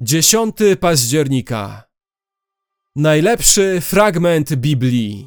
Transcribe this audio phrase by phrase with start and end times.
[0.00, 1.82] 10 października.
[2.96, 5.26] Najlepszy fragment Biblii.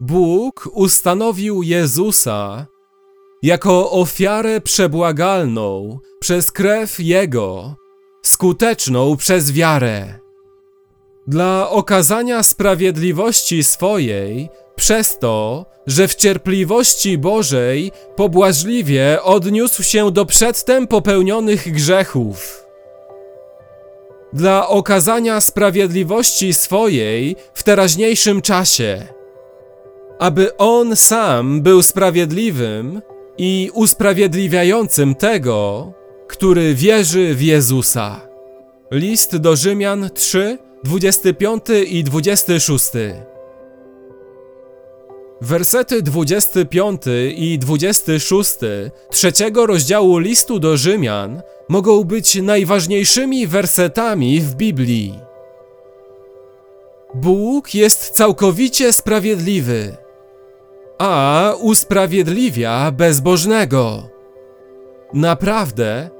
[0.00, 2.66] Bóg ustanowił Jezusa
[3.42, 7.76] jako ofiarę przebłagalną przez krew Jego,
[8.22, 10.18] skuteczną przez wiarę.
[11.26, 20.86] Dla okazania sprawiedliwości swojej, przez to, że w cierpliwości Bożej pobłażliwie odniósł się do przedtem
[20.86, 22.67] popełnionych grzechów
[24.32, 29.06] dla okazania sprawiedliwości swojej w teraźniejszym czasie,
[30.18, 33.02] aby On sam był sprawiedliwym
[33.38, 35.92] i usprawiedliwiającym tego,
[36.28, 38.20] który wierzy w Jezusa.
[38.90, 42.90] List do Rzymian 3, 25 i 26.
[45.40, 47.02] Wersety 25
[47.36, 48.54] i 26
[49.10, 55.18] trzeciego rozdziału listu do Rzymian mogą być najważniejszymi wersetami w Biblii.
[57.14, 59.96] Bóg jest całkowicie sprawiedliwy,
[60.98, 64.02] a usprawiedliwia bezbożnego.
[65.12, 66.10] Naprawdę,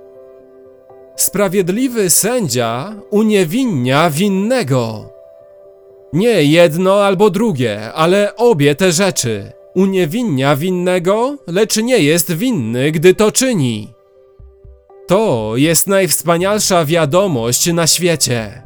[1.16, 5.17] sprawiedliwy sędzia uniewinnia winnego.
[6.12, 9.52] Nie jedno albo drugie, ale obie te rzeczy.
[9.74, 13.94] Uniewinnia winnego, lecz nie jest winny, gdy to czyni.
[15.06, 18.62] To jest najwspanialsza wiadomość na świecie.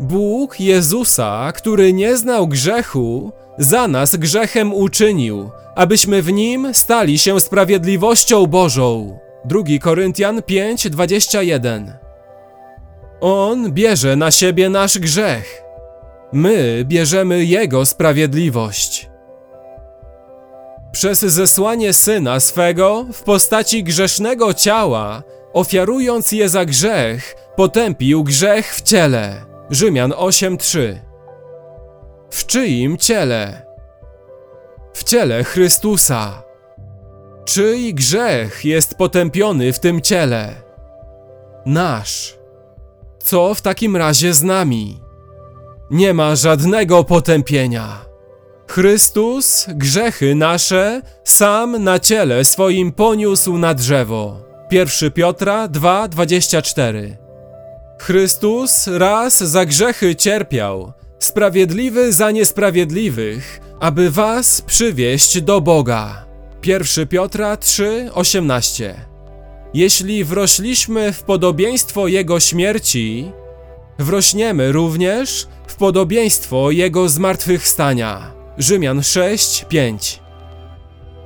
[0.00, 7.40] Bóg Jezusa, który nie znał grzechu, za nas grzechem uczynił, abyśmy w nim stali się
[7.40, 9.18] sprawiedliwością Bożą.
[9.44, 11.92] 2 Koryntian 5:21.
[13.20, 15.65] On bierze na siebie nasz grzech.
[16.32, 19.10] My bierzemy Jego sprawiedliwość.
[20.92, 28.82] Przez zesłanie Syna swego w postaci grzesznego ciała, ofiarując je za grzech, potępił grzech w
[28.82, 29.44] ciele.
[29.70, 30.96] Rzymian 8:3.
[32.30, 33.66] W czyim ciele?
[34.92, 36.42] W ciele Chrystusa.
[37.44, 40.54] Czyj grzech jest potępiony w tym ciele?
[41.66, 42.38] Nasz.
[43.18, 45.05] Co w takim razie z nami?
[45.90, 48.06] Nie ma żadnego potępienia.
[48.68, 54.40] Chrystus grzechy nasze sam na ciele swoim poniósł na drzewo.
[54.70, 57.16] 1 Piotra 2:24.
[58.00, 66.26] Chrystus raz za grzechy cierpiał, sprawiedliwy za niesprawiedliwych, aby was przywieść do Boga.
[66.64, 68.94] 1 Piotra 3:18.
[69.74, 73.32] Jeśli wrośliśmy w podobieństwo Jego śmierci,
[73.98, 78.32] wrośniemy również w podobieństwo Jego zmartwychwstania.
[78.58, 80.18] Rzymian 6:5.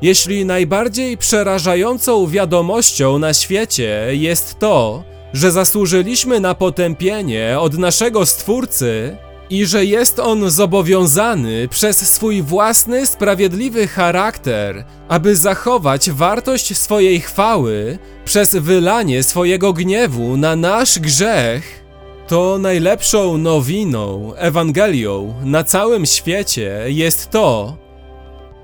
[0.03, 9.17] Jeśli najbardziej przerażającą wiadomością na świecie jest to, że zasłużyliśmy na potępienie od naszego Stwórcy
[9.51, 17.99] i że jest on zobowiązany przez swój własny sprawiedliwy charakter, aby zachować wartość swojej chwały
[18.25, 21.85] przez wylanie swojego gniewu na nasz grzech,
[22.31, 27.77] to najlepszą nowiną, Ewangelią na całym świecie jest to,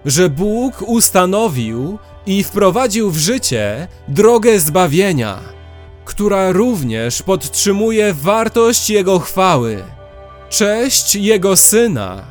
[0.05, 5.41] że Bóg ustanowił i wprowadził w życie drogę zbawienia,
[6.05, 9.85] która również podtrzymuje wartość Jego chwały,
[10.49, 12.25] cześć Jego Syna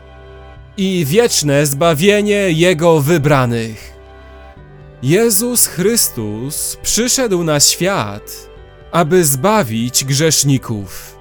[0.77, 3.93] i wieczne zbawienie Jego wybranych.
[5.03, 8.49] Jezus Chrystus przyszedł na świat,
[8.91, 11.14] aby zbawić grzeszników.